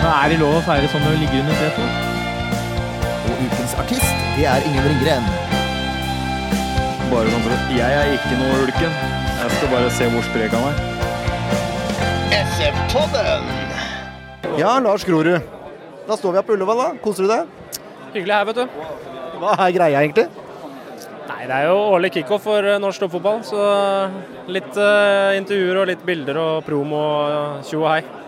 Er 0.00 0.30
det 0.32 0.38
lov 0.40 0.54
å 0.56 0.60
feire 0.64 0.88
sånn 0.88 1.02
når 1.04 1.12
du 1.12 1.18
ligger 1.20 1.42
under 1.42 1.56
setet? 1.60 1.88
Og 3.28 3.40
ukens 3.44 3.74
artist, 3.82 4.22
det 4.32 4.46
er 4.48 4.64
Ingen 4.64 4.86
Ringgren. 4.88 5.26
Bare 7.10 7.28
sånn 7.28 7.42
for 7.44 7.52
at 7.52 7.74
Jeg 7.76 7.98
er 7.98 8.12
ikke 8.14 8.38
noe 8.40 8.62
ulken. 8.64 8.94
Jeg 9.40 9.50
skal 9.58 9.72
bare 9.74 9.90
se 9.92 10.08
hvor 10.14 10.24
sprek 10.24 10.54
han 10.56 10.64
er. 10.70 10.78
Ja, 14.56 14.70
Lars 14.80 15.04
Grorud. 15.04 15.44
Da 16.08 16.16
står 16.16 16.32
vi 16.32 16.40
her 16.40 16.46
på 16.48 16.56
Ullevål, 16.56 16.80
da. 16.80 16.88
Koser 17.04 17.28
du 17.28 17.32
deg? 17.34 17.76
Hyggelig 18.14 18.34
her, 18.38 18.48
vet 18.48 18.62
du. 18.62 18.80
Hva 19.42 19.52
er 19.66 19.74
greia, 19.76 20.00
egentlig? 20.00 20.26
Nei, 21.28 21.42
Det 21.44 21.58
er 21.58 21.68
jo 21.68 21.76
årlig 21.92 22.12
kickoff 22.16 22.48
for 22.48 22.64
eh, 22.64 22.80
norsk 22.80 23.04
toppfotball. 23.04 23.44
Så 23.44 23.60
litt 24.48 24.80
uh, 24.80 25.36
intervjuer 25.36 25.82
og 25.84 25.92
litt 25.92 26.08
bilder 26.08 26.40
og 26.40 26.64
promo 26.64 27.04
og 27.04 27.68
tjo 27.68 27.84
og 27.84 27.92
hei. 27.92 28.19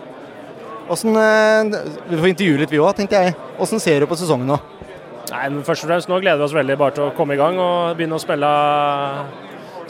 Åssen 0.91 1.15
eh, 1.15 1.81
Vi 2.09 2.17
får 2.17 2.27
intervjue 2.33 2.61
litt, 2.63 2.71
vi 2.73 2.81
òg, 2.81 2.93
tenkte 2.97 3.21
jeg. 3.21 3.35
Åssen 3.61 3.81
ser 3.83 4.03
du 4.03 4.09
på 4.09 4.17
sesongen 4.19 4.49
nå? 4.49 4.59
Nei, 5.31 5.45
men 5.49 5.63
først 5.65 5.85
og 5.85 5.91
fremst 5.91 6.09
Nå 6.11 6.19
gleder 6.21 6.41
vi 6.41 6.47
oss 6.47 6.55
veldig 6.55 6.77
bare 6.79 6.97
til 6.97 7.07
å 7.07 7.13
komme 7.17 7.37
i 7.37 7.39
gang 7.39 7.57
og 7.61 7.95
begynne 7.97 8.19
å 8.19 8.21
spille, 8.21 8.49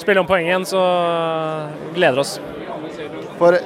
spille 0.02 0.22
om 0.22 0.30
poeng 0.30 0.48
igjen. 0.48 0.68
Så 0.70 0.82
gleder 1.96 2.24
oss. 2.24 2.38
For 3.40 3.58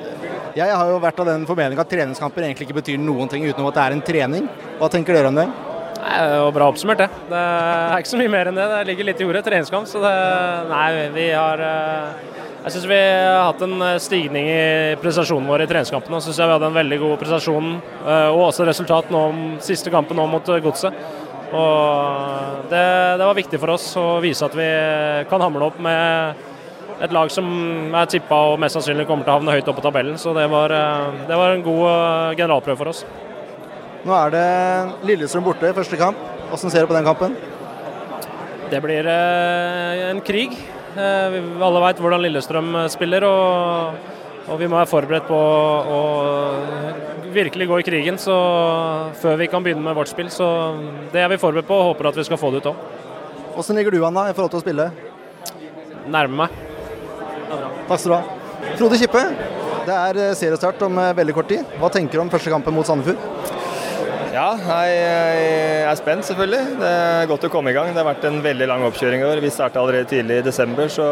jeg 0.58 0.74
har 0.74 0.90
jo 0.90 1.02
vært 1.04 1.20
av 1.22 1.28
den 1.30 1.44
formening 1.46 1.80
at 1.82 1.90
treningskamper 1.92 2.48
egentlig 2.48 2.70
ikke 2.70 2.80
betyr 2.80 3.02
noen 3.02 3.30
ting 3.30 3.44
utenom 3.46 3.68
at 3.70 3.78
det 3.78 3.84
er 3.84 3.98
en 3.98 4.06
trening. 4.08 4.48
Hva 4.80 4.90
tenker 4.90 5.18
dere 5.18 5.30
om 5.30 5.38
det? 5.38 5.46
Nei, 5.98 6.18
det 6.32 6.40
var 6.40 6.56
bra 6.56 6.70
oppsummert, 6.72 7.04
det. 7.04 7.08
Det 7.30 7.44
er 7.44 8.00
ikke 8.00 8.14
så 8.14 8.20
mye 8.22 8.32
mer 8.32 8.50
enn 8.50 8.58
det. 8.58 8.66
Det 8.72 8.82
ligger 8.90 9.10
litt 9.10 9.22
i 9.22 9.28
ordet, 9.28 9.44
treningskamp. 9.46 9.90
Så 9.90 10.02
det 10.02 10.16
Nei, 10.72 10.88
vi 11.14 11.28
har 11.34 11.64
eh, 11.68 12.37
Jeg 12.68 12.74
syns 12.74 12.88
vi 12.90 12.96
har 13.00 13.46
hatt 13.48 13.62
en 13.64 13.80
eh, 13.80 13.98
stigning 14.04 14.50
i 14.52 14.96
prestasjonen 15.00 15.46
vår 15.48 15.62
i 15.64 15.68
treningskampene. 15.70 16.18
Jeg 16.18 16.26
syns 16.26 16.40
vi 16.42 16.48
hadde 16.52 16.68
en 16.68 16.76
veldig 16.76 16.98
god 17.00 17.14
prestasjon, 17.22 17.70
eh, 17.80 18.28
og 18.34 18.42
også 18.50 18.66
resultat 18.68 19.14
nå 19.14 19.22
om 19.30 19.40
siste 19.64 19.94
kampen 19.94 20.20
nå 20.20 20.26
mot 20.28 20.52
eh, 20.52 20.60
Godset. 20.66 20.98
Og 21.56 22.68
det, 22.68 22.84
det 23.22 23.24
var 23.24 23.40
viktig 23.40 23.62
for 23.64 23.72
oss 23.78 23.88
å 23.96 24.04
vise 24.20 24.44
at 24.44 24.60
vi 24.60 24.68
kan 25.32 25.46
hamle 25.46 25.64
opp 25.70 25.80
med 25.80 26.44
et 27.08 27.16
lag 27.16 27.32
som 27.32 27.48
er 27.96 28.12
tippa 28.12 28.44
og 28.50 28.60
mest 28.60 28.76
sannsynlig 28.76 29.08
kommer 29.08 29.24
til 29.24 29.32
å 29.32 29.40
havne 29.40 29.56
høyt 29.56 29.72
oppe 29.72 29.80
på 29.80 29.88
tabellen. 29.88 30.20
Så 30.20 30.36
det 30.36 30.50
var, 30.52 30.76
det 31.24 31.40
var 31.40 31.56
en 31.56 31.64
god 31.64 32.36
generalprøve 32.36 32.82
for 32.82 32.92
oss. 32.92 33.06
Nå 34.04 34.12
er 34.26 34.36
det 34.36 34.48
Lillestrøm 35.08 35.48
borte 35.48 35.72
i 35.72 35.78
første 35.78 36.04
kamp. 36.04 36.20
Hvordan 36.50 36.76
ser 36.76 36.84
du 36.84 36.92
på 36.92 37.00
den 37.00 37.08
kampen? 37.08 37.40
Det 38.68 38.84
blir 38.84 39.08
en 39.08 40.20
krig. 40.28 40.60
Eh, 40.98 41.30
vi 41.30 41.40
alle 41.62 41.82
veit 41.84 42.00
hvordan 42.02 42.24
Lillestrøm 42.24 42.72
eh, 42.80 42.88
spiller, 42.90 43.26
og, 43.28 43.98
og 44.48 44.58
vi 44.58 44.70
må 44.70 44.80
være 44.80 44.90
forberedt 44.90 45.28
på 45.30 45.38
å 45.38 46.00
virkelig 47.36 47.68
gå 47.70 47.78
i 47.78 47.86
krigen 47.86 48.18
så, 48.18 48.38
før 49.22 49.38
vi 49.44 49.50
kan 49.52 49.62
begynne 49.66 49.86
med 49.86 49.98
vårt 49.98 50.10
spill. 50.10 50.32
Så 50.34 50.48
det 51.14 51.22
er 51.22 51.30
vi 51.30 51.38
forberedt 51.42 51.70
på 51.70 51.78
og 51.78 51.92
håper 51.92 52.10
at 52.10 52.18
vi 52.18 52.26
skal 52.26 52.42
få 52.42 52.50
det 52.54 52.64
ut 52.64 52.72
òg. 52.72 52.82
Åssen 53.62 53.78
ligger 53.78 53.94
du 53.94 54.00
an 54.08 54.18
da, 54.18 54.26
i 54.32 54.34
forhold 54.38 54.56
til 54.56 54.62
å 54.62 54.66
spille? 54.66 54.90
Nærmer 56.08 56.48
meg. 56.48 56.58
Takk 57.88 58.02
skal 58.02 58.10
du 58.10 58.18
ha. 58.18 58.24
Frode 58.80 58.98
Kippe, 58.98 59.24
det 59.86 60.00
er 60.00 60.24
eh, 60.24 60.36
seriestart 60.40 60.82
om 60.88 60.98
veldig 61.22 61.38
kort 61.38 61.54
tid. 61.54 61.78
Hva 61.78 61.94
tenker 61.94 62.18
du 62.18 62.26
om 62.26 62.34
første 62.34 62.54
kampen 62.54 62.74
mot 62.74 62.90
Sandefjord? 62.90 63.57
Ja, 64.38 64.52
jeg 64.86 65.86
er 65.90 65.98
spent 65.98 66.28
selvfølgelig. 66.28 66.76
Det 66.78 66.90
er 66.94 67.30
godt 67.30 67.48
å 67.48 67.50
komme 67.50 67.72
i 67.72 67.76
gang. 67.78 67.90
Det 67.90 67.98
har 68.04 68.06
vært 68.06 68.28
en 68.30 68.38
veldig 68.44 68.68
lang 68.70 68.84
oppkjøring 68.86 69.24
i 69.24 69.26
år. 69.26 69.40
Vi 69.42 69.50
starta 69.50 69.82
allerede 69.82 70.06
tidlig 70.12 70.44
i 70.44 70.46
desember, 70.46 70.92
så 70.94 71.08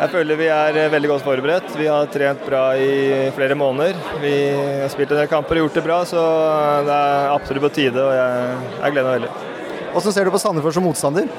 jeg 0.00 0.10
føler 0.10 0.40
vi 0.40 0.48
er 0.50 0.78
eh, 0.80 0.88
veldig 0.90 1.12
godt 1.12 1.24
forberedt. 1.24 1.70
Vi 1.78 1.86
har 1.86 2.10
trent 2.10 2.42
bra 2.48 2.64
i 2.82 3.30
flere 3.36 3.54
måneder. 3.58 4.00
Vi 4.24 4.34
har 4.82 4.90
spilt 4.90 5.14
en 5.14 5.22
del 5.22 5.30
kamper 5.30 5.60
og 5.60 5.68
gjort 5.68 5.78
det 5.78 5.84
bra, 5.86 6.00
så 6.08 6.24
det 6.88 6.96
er 6.96 7.30
absolutt 7.36 7.68
på 7.68 7.74
tide. 7.78 8.02
og 8.02 8.18
Jeg, 8.18 8.58
jeg 8.80 8.96
gleder 8.96 9.06
meg 9.06 9.20
veldig. 9.20 9.30
Hvordan 9.94 10.16
ser 10.18 10.26
du 10.26 10.34
på 10.34 10.42
Sandefjord 10.42 10.76
som 10.80 10.88
motstander? 10.88 11.30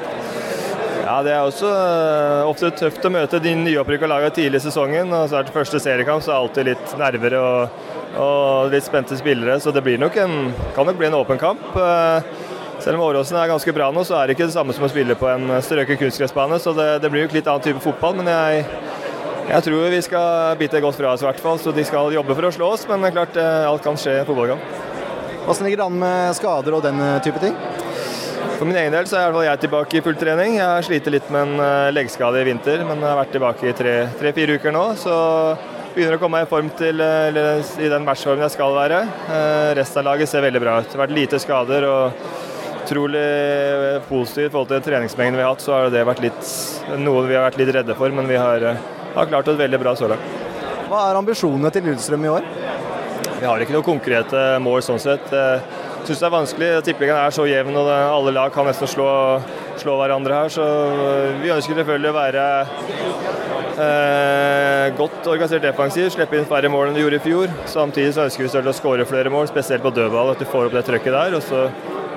Ja, 1.07 1.21
Det 1.23 1.31
er 1.31 1.39
også 1.45 1.67
øh, 1.71 2.49
ofte 2.49 2.67
tøft 2.75 3.05
å 3.07 3.11
møte 3.13 3.39
de 3.39 3.53
nyopprykka 3.55 4.09
lagene 4.11 4.33
tidlig 4.35 4.59
i 4.59 4.63
sesongen. 4.65 5.13
og 5.15 5.29
så 5.31 5.37
er 5.39 5.45
det 5.47 5.53
første 5.55 5.79
seriekamp, 5.79 6.23
så 6.25 6.33
er 6.33 6.35
det 6.35 6.41
alltid 6.41 6.67
litt 6.67 6.95
nerver 6.99 7.35
og, 7.39 7.77
og 8.19 8.73
litt 8.73 8.83
spente 8.83 9.15
spillere. 9.15 9.55
Så 9.63 9.71
det 9.71 9.85
blir 9.85 10.01
nok 10.01 10.17
en, 10.19 10.51
kan 10.75 10.89
nok 10.89 10.99
bli 10.99 11.07
en 11.07 11.15
åpen 11.21 11.39
kamp. 11.39 11.63
Eh, 11.79 12.35
Selv 12.83 12.99
om 12.99 13.07
Åråsen 13.07 13.39
er 13.39 13.47
ganske 13.49 13.73
bra 13.73 13.87
nå, 13.91 14.03
så 14.05 14.19
er 14.19 14.27
det 14.27 14.35
ikke 14.35 14.45
det 14.51 14.53
samme 14.53 14.75
som 14.75 14.83
å 14.85 14.89
spille 14.91 15.15
på 15.17 15.25
en 15.31 15.47
strøket 15.65 15.97
kunstgressbane. 15.97 16.59
Så 16.61 16.75
det, 16.77 16.89
det 17.01 17.09
blir 17.09 17.23
nok 17.25 17.33
litt 17.33 17.47
annen 17.49 17.63
type 17.65 17.81
fotball. 17.81 18.19
Men 18.19 18.29
jeg, 18.29 18.67
jeg 19.47 19.65
tror 19.65 19.87
vi 19.95 20.03
skal 20.05 20.59
bite 20.59 20.83
godt 20.83 20.99
fra 20.99 21.15
oss, 21.15 21.23
i 21.23 21.29
hvert 21.29 21.41
fall. 21.41 21.57
Så 21.63 21.73
de 21.73 21.87
skal 21.87 22.13
jobbe 22.13 22.35
for 22.37 22.51
å 22.51 22.53
slå 22.53 22.69
oss. 22.75 22.83
Men 22.91 23.01
det 23.01 23.09
er 23.13 23.17
klart, 23.21 23.39
eh, 23.41 23.63
alt 23.71 23.87
kan 23.87 23.97
skje 23.97 24.19
i 24.19 24.21
en 24.21 24.29
fotballkamp. 24.29 24.77
Hvordan 25.47 25.63
ligger 25.71 25.81
det 25.81 25.87
an 25.87 25.99
med 26.03 26.37
skader 26.37 26.75
og 26.77 26.85
den 26.85 27.01
eh, 27.01 27.17
type 27.25 27.41
ting? 27.41 27.55
For 28.57 28.65
min 28.65 28.77
egen 28.79 28.93
del 28.95 29.05
så 29.05 29.19
er 29.19 29.21
i 29.21 29.25
hvert 29.27 29.35
fall 29.37 29.45
jeg 29.45 29.59
tilbake 29.67 29.97
i 29.99 30.01
full 30.01 30.15
trening. 30.17 30.55
Jeg 30.57 30.65
har 30.65 30.85
slitt 30.85 31.07
litt 31.13 31.27
med 31.29 31.43
en 31.45 31.59
eh, 31.61 31.89
leggskade 31.93 32.39
i 32.41 32.47
vinter, 32.47 32.81
men 32.87 33.03
jeg 33.03 33.11
har 33.11 33.19
vært 33.19 33.35
tilbake 33.35 33.67
i 33.69 33.73
tre-fire 33.77 34.31
tre, 34.33 34.55
uker 34.57 34.73
nå. 34.73 34.81
Så 34.97 35.17
begynner 35.93 36.17
å 36.17 36.21
komme 36.23 36.39
meg 36.39 36.47
i 36.47 36.49
form 36.49 36.71
til 36.79 37.03
eh, 37.05 37.27
eller, 37.29 37.61
i 37.85 37.91
den 37.93 38.07
matchformen 38.07 38.47
jeg 38.47 38.55
skal 38.55 38.73
være. 38.73 39.03
Eh, 39.29 39.69
resten 39.77 40.01
av 40.01 40.09
laget 40.09 40.33
ser 40.33 40.41
veldig 40.47 40.63
bra 40.65 40.79
ut. 40.79 40.89
Det 40.89 40.97
har 40.97 41.03
vært 41.03 41.15
lite 41.19 41.41
skader 41.43 41.85
og 41.85 42.25
utrolig 42.79 43.23
positivt 44.09 44.47
i 44.47 44.51
forhold 44.55 44.73
til 44.73 44.85
treningsmengden 44.89 45.37
vi 45.37 45.45
har 45.45 45.53
hatt. 45.53 45.61
Så 45.67 45.77
har 45.77 45.93
det 45.93 46.05
vært 46.09 46.25
litt, 46.25 46.53
noe 46.97 47.27
vi 47.29 47.37
har 47.37 47.45
vært 47.51 47.61
litt 47.61 47.73
redde 47.77 48.01
for, 48.01 48.17
men 48.17 48.25
vi 48.31 48.41
har, 48.41 48.71
har 49.13 49.33
klart 49.35 49.53
oss 49.53 49.61
veldig 49.61 49.85
bra 49.85 49.93
så 50.01 50.09
langt. 50.09 50.37
Hva 50.89 51.05
er 51.11 51.21
ambisjonene 51.21 51.69
til 51.75 51.91
Lillestrøm 51.91 52.25
i 52.25 52.37
år? 52.39 52.53
Vi 53.37 53.45
har 53.45 53.61
ikke 53.61 53.77
noen 53.77 53.85
konkrete 53.85 54.47
mål 54.65 54.81
sånn 54.81 55.03
sett. 55.03 55.29
Syns 56.07 56.21
det 56.21 56.27
er 56.29 56.31
vanskelig. 56.31 56.67
Tippeligaen 56.87 57.19
er 57.19 57.33
så 57.35 57.43
jevn 57.49 57.75
og 57.75 57.89
alle 57.91 58.31
lag 58.31 58.53
kan 58.55 58.63
nesten 58.69 58.87
slå, 58.87 59.07
slå 59.81 59.97
hverandre 59.99 60.37
her. 60.37 60.53
Så 60.53 60.63
vi 61.41 61.51
ønsker 61.51 61.75
selvfølgelig 61.75 62.13
å 62.13 62.15
være 62.15 62.45
eh, 63.83 64.85
godt 64.95 65.27
organisert 65.27 65.67
defensiv, 65.67 66.07
slippe 66.15 66.39
inn 66.39 66.47
færre 66.47 66.71
mål 66.71 66.93
enn 66.93 66.95
vi 66.95 67.03
gjorde 67.03 67.19
i 67.19 67.25
fjor. 67.25 67.51
Samtidig 67.67 68.15
så 68.15 68.23
ønsker 68.29 68.45
vi 68.45 68.47
selvfølgelig 68.53 68.75
å 68.77 68.79
skåre 68.79 69.09
flere 69.09 69.33
mål, 69.33 69.51
spesielt 69.51 69.83
på 69.83 69.91
dødball, 69.99 70.31
at 70.31 70.39
du 70.39 70.47
får 70.47 70.69
opp 70.69 70.79
det 70.79 70.85
trøkket 70.87 71.17
der. 71.17 71.35
og 71.41 71.43
så 71.43 71.67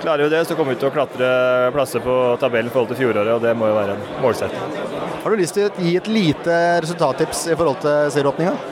Klarer 0.01 0.25
vi 0.25 0.31
det, 0.33 0.45
så 0.49 0.55
kommer 0.57 0.73
vi 0.73 0.81
til 0.81 0.89
å 0.89 0.95
klatre 0.95 1.27
plasser 1.75 2.01
på 2.01 2.15
tabellen 2.41 2.71
i 2.71 2.73
forhold 2.73 2.95
til 2.95 3.03
fjoråret, 3.03 3.35
og 3.35 3.43
det 3.45 3.51
må 3.59 3.69
jo 3.69 3.75
være 3.77 3.99
en 3.99 4.07
målsetting. 4.23 4.79
Har 5.21 5.35
du 5.35 5.37
lyst 5.37 5.59
til 5.59 5.67
å 5.67 5.85
gi 5.85 5.93
et 5.99 6.09
lite 6.09 6.57
resultattips 6.87 7.43
i 7.51 7.59
forhold 7.59 7.83
til 7.85 8.15
serieåpninga? 8.17 8.55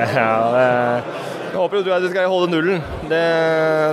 Ja, 0.00 0.28
det, 0.54 1.19
jeg 1.50 1.58
håper 1.58 1.80
jo 1.82 1.92
at 1.94 2.04
vi 2.04 2.10
skal 2.12 2.28
holde 2.30 2.50
nullen. 2.52 2.82
Det, 3.10 3.20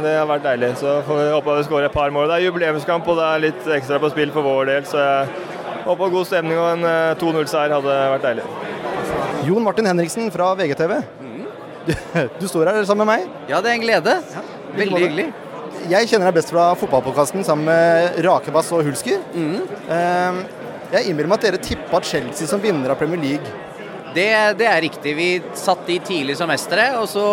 det 0.03 0.13
har 0.13 0.27
vært 0.29 0.43
deilig. 0.45 0.69
Så 0.77 0.99
får 1.07 1.17
vi 1.17 1.29
håpe 1.33 1.53
at 1.53 1.61
vi 1.61 1.65
skårer 1.65 1.87
et 1.89 1.95
par 1.95 2.13
mål. 2.13 2.27
Det 2.29 2.35
er 2.37 2.43
jubileumskamp 2.45 3.07
og 3.09 3.17
det 3.17 3.27
er 3.27 3.43
litt 3.47 3.69
ekstra 3.79 3.97
på 4.03 4.11
spill 4.13 4.33
for 4.35 4.45
vår 4.45 4.69
del, 4.69 4.85
så 4.85 5.01
jeg 5.01 5.31
håper 5.87 6.13
god 6.13 6.29
stemning 6.29 6.59
og 6.61 6.69
en 6.75 6.85
eh, 6.85 7.15
2-0-seier 7.17 7.73
hadde 7.73 7.97
vært 8.13 8.27
deilig. 8.27 8.45
Jon 9.47 9.65
Martin 9.65 9.89
Henriksen 9.89 10.29
fra 10.33 10.51
VGTV. 10.59 10.93
Du, 11.87 11.93
du 12.43 12.47
står 12.51 12.69
her 12.69 12.85
sammen 12.85 13.07
med 13.07 13.13
meg. 13.15 13.35
Ja, 13.49 13.61
det 13.63 13.71
er 13.71 13.79
en 13.79 13.85
glede. 13.85 14.15
Veldig 14.77 15.01
hyggelig. 15.05 15.27
Jeg 15.87 16.09
kjenner 16.11 16.27
deg 16.29 16.37
best 16.37 16.51
fra 16.51 16.71
fotballpodkasten 16.77 17.45
sammen 17.47 17.69
med 17.69 18.17
Rakebass 18.25 18.73
og 18.75 18.83
Hulsker. 18.85 19.21
Mm. 19.33 19.61
Jeg 20.91 21.07
innbiller 21.07 21.31
meg 21.31 21.39
at 21.39 21.47
dere 21.47 21.61
tippa 21.63 22.01
Chelsea 22.03 22.49
som 22.49 22.61
vinner 22.63 22.91
av 22.91 22.99
Premier 22.99 23.21
League. 23.23 23.53
Det, 24.17 24.29
det 24.57 24.65
er 24.65 24.81
riktig. 24.81 25.15
Vi 25.17 25.29
satt 25.57 25.85
de 25.85 25.99
tidlig 26.01 26.37
som 26.39 26.49
mestere, 26.49 26.89
og 26.97 27.05
så 27.11 27.27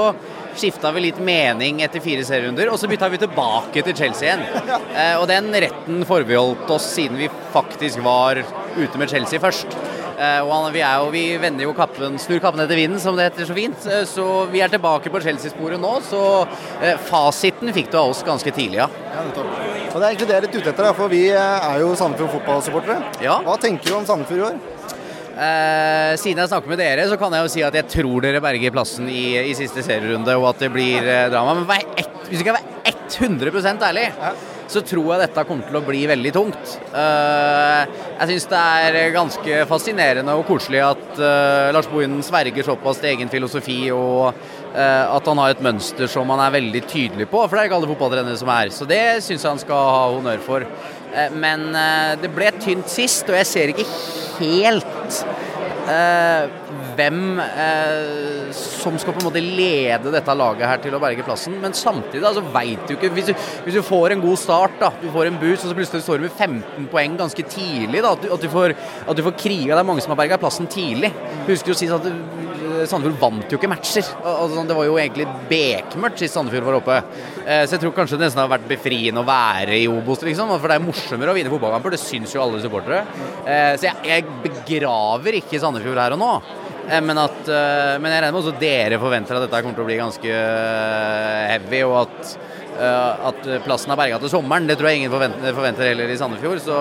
skifta 0.55 0.93
vi 0.95 1.07
litt 1.07 1.19
mening 1.25 1.81
etter 1.83 2.03
fire 2.05 2.25
serierunder, 2.27 2.69
og 2.71 2.79
så 2.79 2.91
bytta 2.91 3.09
vi 3.11 3.23
tilbake 3.25 3.83
til 3.87 3.97
Chelsea 3.99 4.29
igjen. 4.29 4.45
Eh, 4.95 5.17
og 5.19 5.27
den 5.31 5.51
retten 5.65 6.05
forbeholdt 6.07 6.71
oss 6.77 6.87
siden 6.95 7.19
vi 7.19 7.31
faktisk 7.55 8.05
var 8.05 8.45
ute 8.77 9.01
med 9.01 9.11
Chelsea 9.11 9.43
først. 9.43 9.75
Eh, 10.15 10.41
og 10.47 10.69
vi, 10.75 10.83
er 10.85 11.01
jo, 11.03 11.09
vi 11.11 11.25
vender 11.43 11.67
jo 11.67 11.75
kappen, 11.75 12.19
snur 12.23 12.39
kappen 12.43 12.63
etter 12.63 12.79
vinden, 12.79 13.01
som 13.03 13.17
det 13.19 13.31
heter 13.31 13.49
så 13.49 13.57
fint. 13.57 13.89
Eh, 13.91 14.05
så 14.07 14.27
vi 14.53 14.63
er 14.63 14.71
tilbake 14.71 15.11
på 15.11 15.23
Chelsea-sporet 15.25 15.81
nå, 15.83 15.97
så 16.07 16.23
eh, 16.81 16.95
fasiten 17.09 17.75
fikk 17.75 17.91
du 17.91 17.99
av 17.99 18.13
oss 18.13 18.23
ganske 18.27 18.55
tidlig, 18.55 18.85
ja. 18.85 18.91
Og 19.25 20.01
Det 20.01 20.05
er 20.05 20.09
egentlig 20.13 20.29
det 20.29 20.35
jeg 20.35 20.43
er 20.43 20.47
litt 20.47 20.57
ute 20.61 20.71
etter, 20.75 20.93
for 20.99 21.11
vi 21.11 21.25
eh, 21.33 21.69
er 21.73 21.83
jo 21.83 21.93
Sandefjord 21.99 22.37
fotballsupportere. 22.39 23.01
Ja. 23.25 23.41
Hva 23.47 23.59
tenker 23.63 23.91
du 23.91 23.99
om 23.99 24.07
Sandefjord 24.07 24.41
i 24.43 24.47
år? 24.53 24.63
Eh, 25.35 26.15
siden 26.21 26.45
jeg 26.45 26.51
snakker 26.53 26.71
med 26.71 26.79
dere, 26.79 27.09
så 27.11 27.19
kan 27.19 27.35
jeg 27.35 27.43
jo 27.43 27.51
si 27.51 27.63
at 27.67 27.75
jeg 27.75 27.91
tror 27.91 28.23
dere 28.23 28.43
berger 28.43 28.75
plassen 28.75 29.09
i, 29.11 29.35
i 29.51 29.55
siste 29.59 29.83
serierunde, 29.83 30.37
og 30.39 30.53
at 30.53 30.63
det 30.63 30.71
blir 30.75 31.03
eh, 31.03 31.29
drama. 31.33 31.57
Men 31.59 31.67
er 31.75 32.11
hvis 32.29 32.39
jeg 32.39 32.45
skal 32.45 32.59
være 32.61 32.93
100% 33.05 33.83
ærlig, 33.89 34.05
så 34.71 34.81
tror 34.87 35.09
jeg 35.13 35.23
dette 35.25 35.45
kommer 35.49 35.67
til 35.67 35.77
å 35.77 35.83
bli 35.85 36.05
veldig 36.09 36.33
tungt. 36.37 36.77
Eh, 36.87 37.99
jeg 38.15 38.31
syns 38.31 38.47
det 38.53 38.63
er 38.87 39.15
ganske 39.17 39.59
fascinerende 39.71 40.37
og 40.39 40.47
koselig 40.49 40.81
at 40.87 41.05
uh, 41.19 41.73
Lars 41.75 41.89
Bohinen 41.91 42.23
sverger 42.25 42.65
såpass 42.67 43.03
til 43.03 43.11
egen 43.11 43.33
filosofi, 43.33 43.79
og 43.93 44.31
uh, 44.31 45.05
at 45.11 45.31
han 45.31 45.43
har 45.43 45.53
et 45.53 45.65
mønster 45.67 46.09
som 46.11 46.31
han 46.31 46.45
er 46.47 46.55
veldig 46.55 46.85
tydelig 46.87 47.27
på. 47.33 47.43
For 47.43 47.57
det 47.57 47.65
er 47.65 47.73
ikke 47.73 47.81
alle 47.81 47.91
fotballtrenere 47.91 48.39
som 48.41 48.53
er. 48.55 48.71
Så 48.75 48.87
det 48.89 49.03
syns 49.27 49.43
jeg 49.43 49.51
han 49.51 49.65
skal 49.65 49.91
ha 49.97 50.05
honnør 50.15 50.47
for. 50.47 50.69
men 51.31 51.69
det 52.23 52.31
ble 52.35 52.49
tynt 52.59 52.89
sist, 52.91 53.29
og 53.29 53.37
jeg 53.39 53.47
ser 53.47 53.71
ikke 53.71 53.85
helt 54.41 55.11
hvem 56.95 57.41
eh, 57.41 58.51
som 58.55 58.97
skal 59.01 59.15
på 59.15 59.21
en 59.23 59.27
måte 59.29 59.43
lede 59.43 60.13
dette 60.15 60.37
laget 60.37 60.69
her 60.69 60.81
til 60.83 60.97
å 60.97 61.01
berge 61.03 61.27
plassen. 61.27 61.57
Men 61.63 61.77
samtidig 61.77 62.23
så 62.23 62.31
altså, 62.31 62.45
veit 62.55 62.87
du 62.89 62.95
ikke 62.97 63.11
hvis 63.15 63.31
du, 63.31 63.35
hvis 63.67 63.79
du, 63.79 63.83
får 63.85 64.15
en 64.15 64.25
god 64.25 64.41
start, 64.41 64.79
da, 64.81 64.93
du 65.03 65.09
får 65.15 65.31
en 65.31 65.41
boost, 65.41 65.65
og 65.65 65.73
så 65.73 65.79
plutselig 65.79 66.07
står 66.07 66.21
du 66.21 66.27
med 66.27 66.39
15 66.39 66.89
poeng 66.93 67.19
ganske 67.21 67.47
tidlig, 67.51 68.03
da, 68.05 68.15
at, 68.15 68.25
du, 68.25 68.31
at, 68.35 68.43
du, 68.43 68.51
får, 68.53 68.77
at 69.05 69.19
du 69.19 69.25
får 69.27 69.37
kriga. 69.45 69.75
Det 69.75 69.83
er 69.83 69.91
mange 69.91 70.05
som 70.05 70.15
har 70.15 70.23
berga 70.23 70.41
plassen 70.41 70.71
tidlig. 70.71 71.13
Husker 71.49 71.75
jo 71.75 71.79
sist 71.79 71.97
at 71.99 72.09
Sandefjord 72.89 73.21
vant 73.21 73.53
jo 73.53 73.59
ikke 73.59 73.71
matcher. 73.71 74.09
Altså, 74.25 74.65
det 74.69 74.77
var 74.77 74.87
jo 74.89 74.97
egentlig 75.01 75.27
bekmørkt 75.51 76.23
sist 76.23 76.37
Sandefjord 76.37 76.67
var 76.69 76.79
oppe. 76.79 76.99
Eh, 77.45 77.63
så 77.65 77.77
jeg 77.77 77.85
tror 77.85 77.95
kanskje 77.97 78.19
det 78.19 78.27
nesten 78.27 78.43
har 78.43 78.51
vært 78.53 78.67
befriende 78.71 79.23
å 79.23 79.29
være 79.29 79.79
i 79.81 79.89
Obos, 79.91 80.25
liksom. 80.27 80.53
For 80.57 80.71
det 80.71 80.79
er 80.79 80.85
morsommere 80.85 81.33
å 81.33 81.37
vinne 81.37 81.53
fotballkamper. 81.53 81.95
Det 81.95 82.03
syns 82.03 82.35
jo 82.35 82.43
alle 82.45 82.63
supportere. 82.63 83.05
Eh, 83.45 83.73
så 83.79 83.89
jeg, 83.89 84.03
jeg 84.11 84.27
begraver 84.45 85.41
ikke 85.41 85.63
Sandefjord 85.63 86.03
her 86.03 86.17
og 86.17 86.23
nå. 86.23 86.33
Eh, 86.89 87.01
men, 87.05 87.23
at, 87.23 87.41
men, 87.49 88.11
jeg 88.11 88.25
regner 88.25 88.35
med 88.35 88.43
også 88.43 88.57
dere 88.61 89.01
forventer 89.03 89.39
at 89.39 89.47
dette 89.47 89.63
kommer 89.65 89.79
til 89.79 89.87
å 89.87 89.89
bli 89.89 90.01
ganske 90.03 90.43
heavy, 91.55 91.85
og 91.87 91.97
at, 92.05 92.37
at 93.31 93.51
plassen 93.65 93.95
er 93.95 94.01
berga 94.01 94.21
til 94.23 94.35
sommeren. 94.35 94.69
Det 94.69 94.79
tror 94.81 94.91
jeg 94.91 95.05
ingen 95.05 95.15
forventer, 95.15 95.57
forventer 95.57 95.93
heller 95.93 96.13
i 96.13 96.21
Sandefjord. 96.21 96.65
Så 96.65 96.79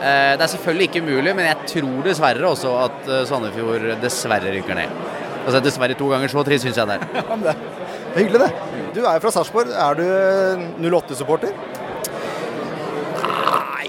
det 0.00 0.44
er 0.44 0.50
selvfølgelig 0.52 0.88
ikke 0.90 1.04
umulig, 1.04 1.32
men 1.38 1.48
jeg 1.48 1.70
tror 1.72 2.02
dessverre 2.06 2.50
også 2.50 2.72
at 2.84 3.08
Sandefjord 3.28 3.86
dessverre 4.02 4.52
rykker 4.54 4.78
ned. 4.78 4.98
Altså 5.46 5.60
Dessverre 5.62 5.94
to 5.94 6.08
ganger 6.10 6.32
så 6.32 6.42
trist 6.46 6.66
syns 6.66 6.78
jeg 6.80 6.88
det 6.90 6.96
er. 6.98 7.04
det 7.46 7.52
er 7.54 8.18
hyggelig, 8.18 8.40
det. 8.42 8.76
Du 8.96 9.02
er 9.04 9.18
jo 9.18 9.22
fra 9.22 9.32
Sarpsborg. 9.34 9.70
Er 9.70 9.98
du 9.98 10.88
08-supporter? 10.90 11.52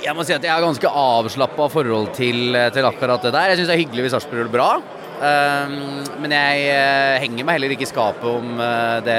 Jeg 0.04 0.16
må 0.16 0.24
si 0.24 0.36
at 0.36 0.44
jeg 0.46 0.54
har 0.54 0.64
ganske 0.64 0.88
avslappa 0.88 1.66
forhold 1.72 2.14
til, 2.16 2.56
til, 2.76 2.86
akkurat 2.88 3.26
det 3.26 3.34
der. 3.36 3.52
Jeg 3.52 3.60
syns 3.60 3.72
det 3.72 3.76
er 3.76 3.82
hyggelig 3.82 4.06
hvis 4.06 4.16
Sarpsborg 4.16 4.42
gjør 4.42 4.50
det 4.52 4.56
bra. 4.56 4.70
Ehm, 5.18 6.04
men 6.22 6.34
jeg 6.36 6.66
eh, 6.70 7.16
henger 7.24 7.48
meg 7.48 7.58
heller 7.58 7.74
ikke 7.74 7.88
i 7.88 7.90
skapet 7.90 8.28
om 8.30 8.62
eh, 8.62 9.00
det, 9.06 9.18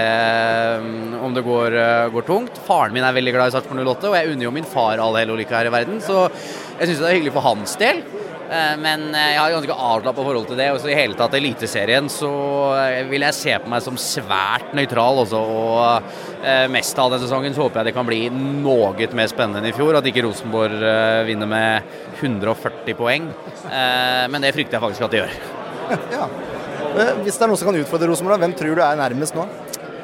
om 1.25 1.35
det 1.35 1.43
går, 1.47 1.75
eh, 1.75 2.11
går, 2.15 2.27
tungt. 2.29 2.61
Faren 2.69 2.95
min 2.95 3.07
er 3.07 3.17
veldig 3.17 3.35
glad 3.35 3.51
i 3.51 3.57
Sarpsborg 3.57 3.83
08, 3.83 4.13
og 4.13 4.19
jeg 4.19 4.31
unner 4.31 4.47
jo 4.47 4.55
min 4.55 4.69
far 4.69 5.03
all 5.03 5.19
hell 5.19 5.35
og 5.35 5.43
her 5.43 5.71
i 5.71 5.75
verden. 5.75 5.99
Så 6.05 6.29
jeg 6.79 6.87
syns 6.87 7.03
det 7.03 7.11
er 7.11 7.19
hyggelig 7.19 7.35
for 7.35 7.49
hans 7.49 7.77
del. 7.81 8.05
Men 8.81 9.11
jeg 9.13 9.37
har 9.37 9.51
ganske 9.53 9.75
avslappa 9.77 10.23
forhold 10.25 10.47
til 10.49 10.57
det. 10.57 10.71
Og 10.73 10.79
så 10.81 10.89
i 10.89 10.95
hele 10.97 11.13
tatt 11.19 11.35
Eliteserien 11.37 12.07
så 12.09 12.31
vil 13.11 13.27
jeg 13.27 13.37
se 13.37 13.59
på 13.61 13.69
meg 13.69 13.85
som 13.85 13.99
svært 14.01 14.73
nøytral 14.73 15.21
også. 15.21 15.43
Og 15.53 16.73
mest 16.73 17.03
av 17.05 17.13
den 17.13 17.21
sesongen 17.27 17.53
så 17.53 17.67
håper 17.67 17.83
jeg 17.83 17.91
det 17.91 17.97
kan 17.99 18.09
bli 18.09 18.23
noe 18.33 18.95
mer 18.97 19.29
spennende 19.29 19.61
enn 19.61 19.69
i 19.69 19.77
fjor. 19.77 20.01
At 20.01 20.09
ikke 20.09 20.25
Rosenborg 20.25 20.81
vinner 21.29 21.53
med 21.53 21.95
140 22.23 22.97
poeng. 22.97 23.29
Men 23.69 24.41
det 24.41 24.57
frykter 24.57 24.79
jeg 24.79 24.87
faktisk 24.89 25.11
at 25.11 25.19
de 25.19 25.27
gjør. 25.27 25.58
ja. 26.17 26.29
Eh, 26.89 27.19
hvis 27.25 27.39
det 27.39 27.45
er 27.45 27.51
noe 27.51 27.59
som 27.61 27.71
kan 27.71 27.79
utfordre 27.81 28.09
Rosenborg, 28.11 28.41
hvem 28.43 28.55
tror 28.57 28.79
du 28.79 28.85
er 28.85 28.99
nærmest 28.99 29.37
nå? 29.37 29.45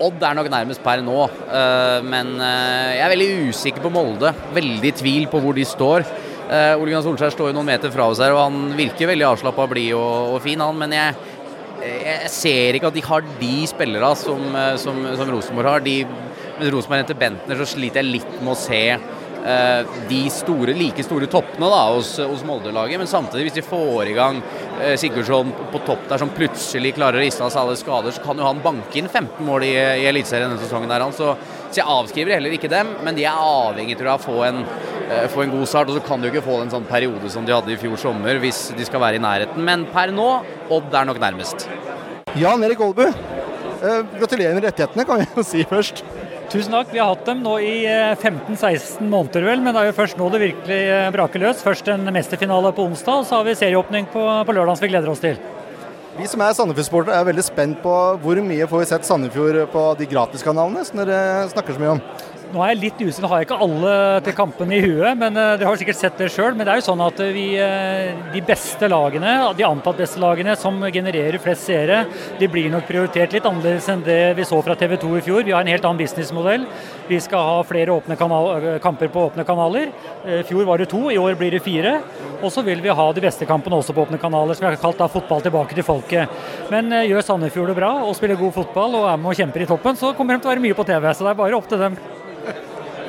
Odd 0.04 0.24
er 0.26 0.36
nok 0.36 0.50
nærmest 0.50 0.82
per 0.84 1.02
nå, 1.06 1.18
eh, 1.46 1.98
men 2.06 2.34
eh, 2.42 2.94
jeg 2.98 3.04
er 3.04 3.12
veldig 3.14 3.50
usikker 3.50 3.84
på 3.84 3.92
Molde. 3.94 4.34
Veldig 4.56 4.90
i 4.90 4.96
tvil 5.00 5.28
på 5.32 5.42
hvor 5.44 5.56
de 5.56 5.66
står. 5.68 6.06
Ole 6.44 6.90
Gunnar 6.90 7.00
Solskjær 7.06 7.32
står 7.32 7.48
jo 7.48 7.54
noen 7.56 7.70
meter 7.70 7.90
fra 7.90 8.04
oss 8.12 8.20
her, 8.20 8.34
og 8.34 8.42
han 8.42 8.74
virker 8.76 9.08
veldig 9.08 9.24
avslappa, 9.30 9.64
blid 9.70 9.94
og, 9.96 10.34
og, 10.34 10.42
fin, 10.44 10.60
han. 10.60 10.76
Men 10.76 10.92
jeg, 10.92 11.14
jeg, 11.80 12.28
ser 12.30 12.76
ikke 12.76 12.90
at 12.90 12.98
de 12.98 13.04
har 13.06 13.24
de 13.40 13.54
spillerne 13.66 14.10
som, 14.20 14.58
som, 14.82 15.00
som 15.16 15.32
Rosenborg 15.32 15.70
har. 15.72 15.86
De, 15.86 15.96
mens 16.58 16.74
Rosenborg 16.74 17.00
henter 17.00 17.18
Bentner, 17.18 17.58
så 17.58 17.66
sliter 17.72 18.02
jeg 18.02 18.18
litt 18.18 18.36
med 18.42 18.52
å 18.52 18.58
se 18.60 18.82
de 20.08 20.30
store, 20.32 20.72
like 20.72 21.02
store 21.04 21.26
toppene 21.28 21.68
da, 21.68 21.80
hos, 21.92 22.14
hos 22.18 22.44
Molde-laget. 22.48 22.98
Men 22.98 23.08
samtidig, 23.10 23.48
hvis 23.48 23.58
de 23.58 23.64
får 23.66 24.08
i 24.08 24.14
gang 24.16 24.38
eh, 24.80 24.94
Sigurdsson 25.00 25.52
på 25.72 25.82
topp 25.84 26.06
der 26.08 26.22
som 26.22 26.32
plutselig 26.32 26.94
klarer 26.96 27.20
å 27.20 27.24
riste 27.24 27.44
av 27.44 27.52
seg 27.52 27.60
alle 27.60 27.76
skader, 27.76 28.14
så 28.14 28.24
kan 28.24 28.40
jo 28.40 28.46
han 28.46 28.62
banke 28.64 29.00
inn 29.00 29.10
15 29.10 29.44
mål 29.44 29.66
i, 29.68 29.74
i 29.76 30.08
Eliteserien 30.08 30.48
denne 30.48 30.62
sesongen. 30.62 30.88
der, 30.88 31.04
så, 31.12 31.34
så, 31.68 31.76
jeg 31.76 31.88
avskriver 31.96 32.38
heller 32.38 32.56
ikke 32.56 32.72
dem, 32.72 32.94
men 33.04 33.18
de 33.18 33.26
er 33.28 33.36
avhengig 33.36 33.98
av 34.00 34.16
å 34.16 34.22
få 34.22 34.40
en, 34.48 34.64
uh, 34.64 35.26
få 35.32 35.44
en 35.44 35.54
god 35.58 35.68
start. 35.68 35.92
Og 35.92 35.98
så 35.98 36.06
kan 36.08 36.22
de 36.22 36.30
jo 36.30 36.34
ikke 36.34 36.46
få 36.48 36.62
en 36.62 36.72
sånn 36.72 36.88
periode 36.88 37.32
som 37.32 37.44
de 37.44 37.56
hadde 37.56 37.74
i 37.74 37.80
fjor 37.80 38.00
sommer, 38.00 38.40
hvis 38.42 38.70
de 38.78 38.88
skal 38.88 39.04
være 39.04 39.20
i 39.20 39.24
nærheten. 39.24 39.60
Men 39.66 39.84
per 39.92 40.14
nå, 40.14 40.30
Odd 40.72 40.94
er 40.96 41.10
nok 41.10 41.20
nærmest. 41.20 41.68
Jan 42.40 42.64
Erik 42.64 42.80
Aalbu, 42.82 43.10
gratulerer 44.16 44.56
med 44.56 44.64
rettighetene, 44.70 45.04
kan 45.06 45.20
vi 45.20 45.28
jo 45.28 45.44
si 45.52 45.68
først. 45.68 46.00
Tusen 46.54 46.70
takk. 46.70 46.92
Vi 46.94 47.00
har 47.02 47.08
hatt 47.10 47.24
dem 47.26 47.40
nå 47.42 47.56
i 47.58 47.82
15-16 47.82 49.00
eh, 49.02 49.06
måneder, 49.10 49.42
vel. 49.42 49.62
Men 49.64 49.74
det 49.74 49.80
er 49.80 49.88
jo 49.88 49.96
først 49.96 50.20
nå 50.20 50.28
det 50.30 50.38
virkelig 50.38 50.76
eh, 50.86 51.08
braker 51.10 51.42
løs. 51.42 51.64
Først 51.66 51.88
en 51.90 52.06
mesterfinale 52.14 52.70
på 52.76 52.84
onsdag, 52.86 53.24
og 53.24 53.26
så 53.26 53.40
har 53.40 53.48
vi 53.48 53.56
serieåpning 53.58 54.06
på, 54.12 54.22
på 54.22 54.54
lørdag 54.54 54.78
som 54.78 54.86
vi 54.86 54.90
gleder 54.92 55.10
oss 55.10 55.24
til. 55.24 55.40
Vi 56.14 56.28
som 56.30 56.44
er 56.46 56.54
Sandefjord-sportere 56.54 57.18
er 57.18 57.26
veldig 57.26 57.42
spent 57.42 57.80
på 57.82 57.94
hvor 58.22 58.38
mye 58.46 58.68
får 58.70 58.84
vi 58.84 58.86
sett 58.86 59.08
Sandefjord 59.08 59.64
på 59.72 59.82
de 59.98 60.06
gratiskanalene 60.12 60.86
som 60.86 61.02
dere 61.02 61.18
snakker 61.50 61.74
så 61.74 61.82
mye 61.82 61.96
om. 61.96 62.04
Nå 62.52 62.60
er 62.62 62.70
jeg 62.74 62.80
litt 62.84 63.00
usikker, 63.02 63.26
har 63.30 63.40
jeg 63.40 63.48
ikke 63.48 63.56
alle 63.64 63.92
til 64.26 64.34
kampene 64.36 64.76
i 64.76 64.82
huet, 64.84 65.16
men 65.18 65.34
uh, 65.34 65.56
dere 65.56 65.66
har 65.66 65.78
sikkert 65.80 65.98
sett 65.98 66.20
det 66.20 66.28
sjøl. 66.30 66.52
Men 66.54 66.66
det 66.66 66.74
er 66.74 66.80
jo 66.80 66.86
sånn 66.86 67.02
at 67.02 67.22
vi, 67.34 67.46
uh, 67.58 68.30
de 68.30 68.42
beste 68.46 68.88
lagene, 68.90 69.32
de 69.58 69.66
antatt 69.66 69.98
beste 69.98 70.20
lagene 70.22 70.54
som 70.58 70.78
genererer 70.94 71.40
flest 71.42 71.66
seere, 71.66 72.04
de 72.38 72.48
blir 72.50 72.70
nok 72.70 72.86
prioritert 72.86 73.34
litt 73.34 73.48
annerledes 73.48 73.88
enn 73.90 74.04
det 74.06 74.20
vi 74.38 74.46
så 74.46 74.60
fra 74.62 74.76
TV 74.78 74.96
2 75.02 75.10
i 75.18 75.24
fjor. 75.26 75.42
Vi 75.48 75.54
har 75.56 75.66
en 75.66 75.72
helt 75.72 75.88
annen 75.88 75.98
businessmodell. 75.98 76.68
Vi 77.08 77.18
skal 77.24 77.48
ha 77.48 77.58
flere 77.66 77.96
uh, 77.96 78.68
kamper 78.84 79.10
på 79.10 79.26
åpne 79.32 79.46
kanaler. 79.48 79.90
I 80.24 80.42
fjor 80.46 80.68
var 80.68 80.78
det 80.78 80.90
to, 80.92 81.08
i 81.10 81.18
år 81.18 81.34
blir 81.40 81.56
det 81.56 81.64
fire. 81.64 81.98
Og 82.38 82.52
så 82.54 82.62
vil 82.66 82.82
vi 82.84 82.94
ha 82.94 83.10
de 83.16 83.24
beste 83.24 83.48
kampene 83.50 83.80
også 83.80 83.96
på 83.96 84.06
åpne 84.06 84.20
kanaler, 84.20 84.54
som 84.54 84.66
vi 84.66 84.70
har 84.70 84.80
kalt 84.80 85.00
da 85.00 85.10
fotball 85.10 85.42
tilbake 85.42 85.74
til 85.74 85.86
folket. 85.86 86.42
Men 86.70 86.92
gjør 87.08 87.24
Sandefjord 87.32 87.72
det 87.72 87.78
bra 87.80 87.94
og 88.04 88.14
spiller 88.18 88.38
god 88.38 88.54
fotball 88.62 89.00
og 89.00 89.08
er 89.10 89.18
med 89.18 89.32
og 89.32 89.40
kjemper 89.40 89.64
i 89.64 89.70
toppen, 89.70 89.98
så 89.98 90.12
kommer 90.14 90.36
de 90.36 90.44
til 90.44 90.52
å 90.52 90.54
være 90.54 90.68
mye 90.68 90.76
på 90.78 90.86
TV. 90.86 91.08
Så 91.10 91.26
det 91.26 91.34
er 91.34 91.40
bare 91.40 91.58
opp 91.58 91.70
til 91.70 91.82
dem. 91.82 91.98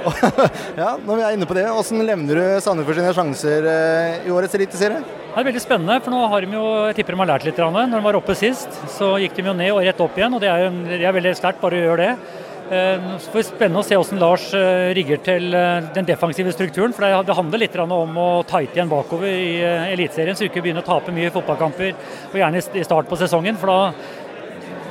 ja, 0.81 0.95
når 1.01 1.17
vi 1.17 1.23
er 1.25 1.35
inne 1.35 1.47
på 1.49 1.57
det, 1.57 1.65
Hvordan 1.71 2.05
levner 2.05 2.39
du 2.39 2.63
Sandefjord 2.63 2.99
sine 2.99 3.13
sjanser 3.17 3.67
eh, 3.71 4.25
i 4.27 4.33
årets 4.33 4.57
eliteserie? 4.57 5.01
Det 5.01 5.41
er 5.41 5.47
veldig 5.49 5.63
spennende, 5.63 5.99
for 6.03 6.15
nå 6.15 6.23
har 6.31 6.45
de 6.45 6.57
jo, 6.57 6.65
jeg 6.89 6.97
tipper 6.99 7.15
de 7.15 7.21
har 7.23 7.31
lært 7.33 7.45
litt. 7.47 7.59
Når 7.59 7.91
de 7.91 8.01
var 8.05 8.17
oppe 8.19 8.35
sist, 8.37 8.71
så 8.93 9.15
gikk 9.21 9.35
de 9.37 9.49
jo 9.49 9.55
ned 9.57 9.73
og 9.73 9.83
rett 9.83 10.03
opp 10.05 10.17
igjen. 10.19 10.35
og 10.37 10.43
Det 10.43 10.51
er, 10.51 10.67
det 10.91 10.99
er 11.03 11.15
veldig 11.15 11.33
sterkt 11.37 11.63
bare 11.63 11.79
å 11.79 11.87
gjøre 11.89 12.05
det. 12.05 12.43
Eh, 12.65 13.07
så 13.21 13.33
får 13.33 13.47
spennende 13.49 13.81
å 13.81 13.87
se 13.87 13.97
hvordan 13.99 14.21
Lars 14.21 14.45
eh, 14.57 14.91
rigger 14.97 15.19
til 15.25 15.57
den 15.97 16.07
defensive 16.07 16.53
strukturen. 16.55 16.95
for 16.95 17.05
Det 17.05 17.39
handler 17.39 17.63
litt 17.65 17.79
om 17.83 18.21
å 18.21 18.29
tighte 18.47 18.79
igjen 18.79 18.91
bakover 18.91 19.31
i 19.31 19.57
Eliteserien, 19.91 20.37
så 20.37 20.45
vi 20.45 20.51
ikke 20.53 20.63
begynner 20.65 20.85
å 20.85 20.91
tape 20.93 21.15
mye 21.15 21.33
fotballkamper. 21.33 21.97
og 22.31 22.39
Gjerne 22.39 22.61
i 22.61 22.87
start 22.87 23.09
på 23.09 23.19
sesongen. 23.19 23.59
for 23.59 23.73
da 23.73 23.81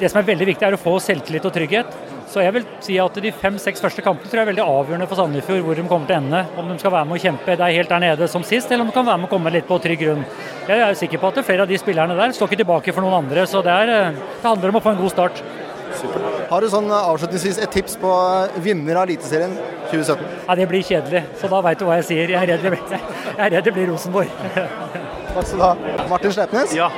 det 0.00 0.10
som 0.10 0.18
er 0.18 0.26
veldig 0.26 0.46
viktig, 0.48 0.66
er 0.66 0.74
å 0.74 0.80
få 0.80 0.96
selvtillit 1.02 1.44
og 1.46 1.54
trygghet. 1.54 1.92
Så 2.30 2.42
jeg 2.42 2.54
vil 2.56 2.64
si 2.82 2.96
at 2.98 3.18
de 3.22 3.32
fem-seks 3.36 3.82
første 3.84 4.02
kampene 4.04 4.30
tror 4.30 4.40
jeg 4.40 4.46
er 4.46 4.50
veldig 4.52 4.64
avgjørende 4.64 5.08
for 5.10 5.20
Sandefjord 5.20 5.64
hvor 5.66 5.78
de 5.78 5.84
kommer 5.90 6.08
til 6.08 6.16
å 6.16 6.22
ende. 6.22 6.40
Om 6.58 6.70
de 6.72 6.78
skal 6.80 6.94
være 6.96 7.08
med 7.10 7.18
å 7.18 7.24
kjempe 7.24 7.56
det 7.58 7.66
er 7.66 7.76
helt 7.76 7.92
der 7.92 8.04
nede 8.04 8.28
som 8.32 8.46
sist, 8.46 8.72
eller 8.72 8.86
om 8.86 8.90
de 8.90 8.96
kan 8.96 9.06
være 9.06 9.22
med 9.22 9.28
å 9.28 9.34
komme 9.34 9.52
litt 9.54 9.68
på 9.68 9.78
trygg 9.84 10.00
grunn. 10.02 10.24
Jeg 10.68 10.80
er 10.86 10.98
sikker 10.98 11.22
på 11.22 11.30
at 11.30 11.42
flere 11.46 11.66
av 11.66 11.70
de 11.70 11.78
spillerne 11.80 12.16
der 12.18 12.34
står 12.34 12.50
ikke 12.50 12.62
tilbake 12.64 12.96
for 12.96 13.04
noen 13.04 13.20
andre, 13.22 13.44
så 13.50 13.62
det, 13.64 13.76
er, 13.84 13.94
eh, 13.94 14.24
det 14.40 14.48
handler 14.48 14.72
om 14.72 14.80
å 14.80 14.84
få 14.84 14.94
en 14.94 15.02
god 15.04 15.14
start. 15.14 15.44
Super. 15.94 16.24
Har 16.50 16.64
du 16.64 16.68
sånn 16.70 16.88
eh, 16.90 17.08
avslutningsvis 17.12 17.60
et 17.62 17.72
tips 17.74 17.96
på 18.02 18.10
eh, 18.10 18.58
vinner 18.64 18.98
av 18.98 19.06
Eliteserien 19.06 19.54
2017? 19.92 20.24
Ja, 20.48 20.56
Det 20.58 20.66
blir 20.70 20.84
kjedelig, 20.86 21.22
så 21.40 21.50
da 21.52 21.60
veit 21.64 21.80
du 21.80 21.86
hva 21.88 22.00
jeg 22.00 22.08
sier. 22.10 22.34
Jeg 22.34 22.40
er 22.40 22.54
redd 22.54 22.64
det 22.66 22.74
blir, 22.74 22.98
jeg 23.38 23.44
er 23.46 23.54
redd 23.58 23.68
det 23.68 23.74
blir 23.76 23.90
Rosenborg. 23.92 24.32
Takk 25.34 25.48
skal 25.50 25.58
du 25.58 25.64
ha. 25.64 26.04
Martin 26.10 26.34
Slepnes? 26.34 26.74
Ja. 26.76 26.90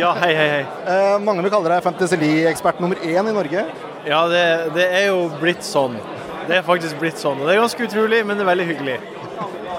ja, 0.00 0.10
hei, 0.20 0.32
hei, 0.36 0.48
hei. 0.56 0.64
Eh, 0.92 1.14
mange 1.24 1.44
vil 1.44 1.52
kalle 1.52 1.72
deg 1.72 1.84
Fantasy 1.84 2.18
League-ekspert 2.20 2.82
nummer 2.84 3.00
én 3.00 3.30
i 3.30 3.36
Norge. 3.36 3.64
Ja, 4.08 4.22
det, 4.32 4.44
det, 4.72 4.86
er 4.88 5.08
jo 5.10 5.26
blitt 5.40 5.64
sånn. 5.66 5.98
Det 6.48 6.56
er 6.56 6.64
faktisk 6.64 6.96
blitt 7.00 7.20
sånn. 7.20 7.42
Og 7.42 7.48
det 7.48 7.54
er 7.54 7.60
ganske 7.60 7.88
utrolig, 7.90 8.22
men 8.24 8.38
det 8.38 8.46
er 8.46 8.48
veldig 8.48 8.68
hyggelig. 8.70 9.00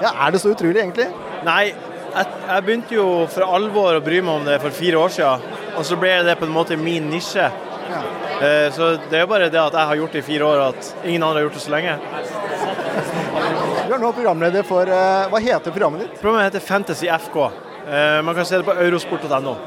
Ja, 0.00 0.12
Er 0.12 0.30
det 0.30 0.40
så 0.40 0.52
utrolig, 0.54 0.78
egentlig? 0.84 1.08
Nei, 1.44 1.72
jeg, 1.72 2.36
jeg 2.46 2.66
begynte 2.66 2.94
jo 2.94 3.06
for 3.32 3.56
alvor 3.58 3.98
å 3.98 4.04
bry 4.04 4.20
meg 4.22 4.38
om 4.38 4.46
det 4.46 4.60
for 4.62 4.74
fire 4.74 5.00
år 5.02 5.12
siden. 5.16 5.58
Og 5.74 5.82
så 5.88 5.98
ble 5.98 6.12
det 6.26 6.38
på 6.38 6.46
en 6.46 6.54
måte 6.54 6.78
min 6.78 7.10
nisje. 7.10 7.48
Ja. 7.90 8.04
Eh, 8.40 8.68
så 8.72 8.92
det 9.10 9.18
er 9.18 9.26
jo 9.26 9.32
bare 9.34 9.50
det 9.50 9.60
at 9.60 9.74
jeg 9.74 9.90
har 9.90 10.00
gjort 10.00 10.14
det 10.14 10.22
i 10.22 10.28
fire 10.30 10.46
år, 10.46 10.62
at 10.70 10.94
ingen 11.02 11.26
andre 11.26 11.40
har 11.40 11.48
gjort 11.48 11.58
det 11.58 11.64
så 11.66 11.74
lenge. 11.74 11.98
Du 13.90 13.94
er 13.96 13.98
nå 13.98 14.14
programleder 14.14 14.66
for 14.66 14.86
eh, 14.86 15.26
Hva 15.32 15.42
heter 15.42 15.74
programmet 15.74 16.06
ditt? 16.06 16.16
Programmet 16.22 16.52
heter 16.52 16.62
Fantasy 16.62 17.10
FK. 17.10 17.38
Eh, 17.90 18.18
man 18.22 18.38
kan 18.38 18.46
se 18.46 18.62
det 18.62 18.68
på 18.68 18.78
eurosport.no. 18.78 19.58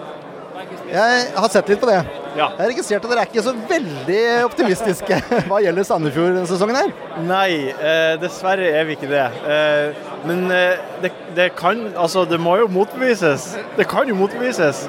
Jeg 0.88 1.32
har 1.36 1.51
sett 1.51 1.67
litt 1.74 1.84
på 1.84 1.91
det. 1.91 2.23
Ja. 2.34 2.48
Jeg 2.58 2.63
har 2.63 2.72
registrert 2.72 3.04
at 3.06 3.12
dere 3.12 3.24
er 3.24 3.30
ikke 3.30 3.44
så 3.46 3.54
veldig 3.70 4.22
optimistiske 4.48 5.20
hva 5.50 5.60
gjelder 5.62 5.86
Sandefjord-sesongen 5.86 6.80
her. 6.80 6.94
Nei, 7.28 7.50
eh, 7.70 8.16
dessverre 8.22 8.72
er 8.74 8.88
vi 8.90 8.98
ikke 8.98 9.10
det. 9.12 9.28
Eh, 9.46 10.02
men 10.25 10.48
eh, 10.54 10.82
det, 11.04 11.13
det 11.38 11.52
kan 11.60 11.92
Altså, 11.94 12.25
det 12.25 12.40
må 12.42 12.56
jo 12.62 12.70
motbevises. 12.74 13.52
Det 13.78 13.86
kan 13.92 14.10
jo 14.10 14.18
motbevises. 14.18 14.88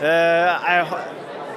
Eh, 0.00 0.70
jeg, 0.70 0.86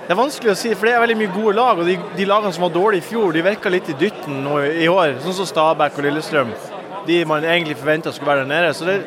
det 0.02 0.16
er 0.16 0.20
vanskelig 0.20 0.52
å 0.52 0.58
si, 0.60 0.74
for 0.76 0.90
det 0.90 0.96
er 0.98 1.04
veldig 1.06 1.20
mye 1.22 1.32
gode 1.32 1.56
lag. 1.56 1.80
Og 1.80 1.88
de, 1.88 1.96
de 2.18 2.28
lagene 2.28 2.52
som 2.52 2.66
var 2.66 2.76
dårlige 2.76 3.06
i 3.06 3.08
fjor, 3.14 3.32
de 3.32 3.46
virka 3.46 3.72
litt 3.72 3.88
i 3.94 3.96
dytten 4.02 4.42
nå 4.44 4.58
i 4.84 4.90
år. 4.92 5.16
Sånn 5.24 5.38
som 5.38 5.48
Stabæk 5.48 6.00
og 6.02 6.08
Lillestrøm. 6.08 6.52
De 7.08 7.22
man 7.30 7.48
egentlig 7.48 7.78
forventa 7.80 8.12
skulle 8.12 8.34
være 8.34 8.44
der 8.44 8.52
nede. 8.52 8.74
Så 8.76 8.90
det, 8.90 8.98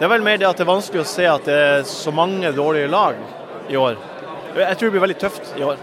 det 0.00 0.02
er 0.02 0.10
vel 0.10 0.26
mer 0.26 0.40
det 0.42 0.48
at 0.50 0.58
det 0.58 0.66
er 0.66 0.72
vanskelig 0.72 1.04
å 1.04 1.06
se 1.06 1.28
at 1.30 1.46
det 1.46 1.60
er 1.68 1.86
så 1.86 2.10
mange 2.10 2.50
dårlige 2.56 2.90
lag 2.90 3.20
i 3.70 3.78
år. 3.78 4.00
Jeg 4.54 4.76
tror 4.78 4.86
det 4.86 4.92
blir 4.94 5.02
veldig 5.06 5.18
tøft 5.18 5.44
i 5.58 5.62
år. 5.66 5.76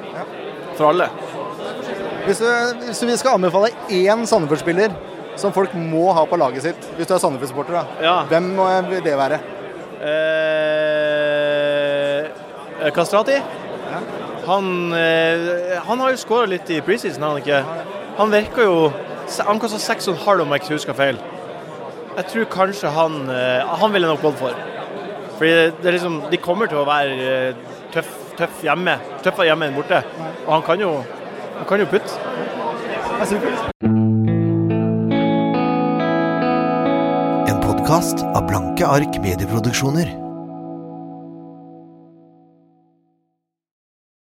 For 0.77 0.85
alle. 0.91 1.07
Hvis 2.25 2.39
du, 2.39 2.45
hvis 2.85 3.01
vi 3.03 3.17
skal 3.19 3.31
anbefale 3.35 3.69
én 3.89 4.25
Sandefjord-spiller 4.29 4.89
som 5.39 5.53
folk 5.55 5.71
må 5.75 6.11
ha 6.13 6.23
på 6.29 6.37
laget 6.39 6.61
sitt, 6.67 6.81
hvis 6.97 7.07
du 7.09 7.13
er 7.15 7.19
Sandefjord-supporter, 7.23 7.73
da. 7.79 7.83
Ja. 8.03 8.15
hvem 8.29 8.45
må 8.55 8.63
det 8.91 9.17
være? 9.17 9.37
Eh, 10.01 10.11
Kastrati. 12.95 13.37
Han, 14.47 14.93
eh, 14.93 15.79
han 15.85 15.99
har 15.99 16.09
jo 16.11 16.17
skåra 16.17 16.45
litt 16.49 16.69
i 16.73 16.81
preseason, 16.81 17.21
har 17.23 17.29
han 17.35 17.41
ikke? 17.43 17.63
Han 18.17 18.31
virker 18.33 18.63
jo 18.67 18.91
Han 19.47 19.59
kosta 19.63 19.77
6,5 19.79 20.41
om 20.43 20.49
jeg 20.51 20.59
ikke 20.61 20.75
husker 20.75 20.93
feil. 20.97 21.17
Jeg 22.17 22.25
tror 22.27 22.45
kanskje 22.51 22.89
han 22.91 23.29
eh, 23.31 23.61
Han 23.79 23.93
ville 23.93 24.07
nok 24.09 24.21
gått 24.25 24.39
for. 24.41 24.53
Fordi 25.37 25.51
det, 25.55 25.67
det 25.79 25.87
er 25.87 25.91
liksom, 25.95 26.15
De 26.33 26.37
kommer 26.41 26.65
til 26.67 26.77
å 26.81 26.89
være 26.89 27.11
eh, 27.29 27.53
tøff, 27.93 28.11
tøff 28.41 28.63
hjemme. 28.65 28.97
Tøffere 29.25 29.51
hjemme 29.51 29.69
enn 29.69 29.77
borte. 29.77 30.01
Og 30.47 30.55
han 30.55 30.65
kan 30.65 30.81
jo, 30.81 30.91
han 31.59 31.69
kan 31.69 31.83
jo 31.83 31.89
putte. 31.91 32.17
En 37.51 37.61
podkast 37.61 38.25
av 38.31 38.43
Blanke 38.49 38.87
ark 38.87 39.21
medieproduksjoner. 39.21 40.30